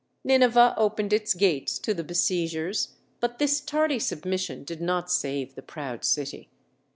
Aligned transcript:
Nineveh 0.23 0.73
opened 0.77 1.13
its 1.13 1.35
gates 1.35 1.77
to 1.77 1.93
the 1.93 2.03
besiegers, 2.03 2.95
but 3.19 3.37
this 3.37 3.61
tardy 3.61 3.99
submission 3.99 4.63
did 4.63 4.81
not 4.81 5.11
save 5.11 5.53
the 5.53 5.61
proud 5.61 6.03
city. 6.03 6.49